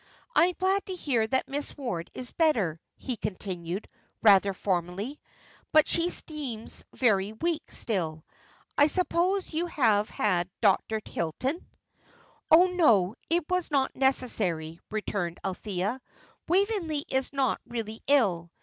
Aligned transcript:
I 0.33 0.45
am 0.47 0.55
glad 0.57 0.83
to 0.87 0.95
hear 0.95 1.27
that 1.27 1.47
Miss 1.47 1.77
Ward 1.77 2.09
is 2.15 2.31
better," 2.31 2.81
he 2.97 3.17
continued, 3.17 3.87
rather 4.23 4.51
formally; 4.51 5.21
"but 5.71 5.87
she 5.87 6.09
seems 6.09 6.83
very 6.91 7.33
weak, 7.33 7.71
still. 7.71 8.25
I 8.75 8.87
suppose 8.87 9.53
you 9.53 9.67
have 9.67 10.09
had 10.09 10.49
Dr. 10.59 11.01
Hilton." 11.05 11.63
"Oh, 12.49 12.65
no, 12.65 13.13
it 13.29 13.45
was 13.47 13.69
not 13.69 13.95
necessary," 13.95 14.79
returned 14.89 15.39
Althea. 15.45 16.01
"Waveney 16.47 17.05
is 17.07 17.31
not 17.31 17.61
really 17.67 18.01
ill. 18.07 18.49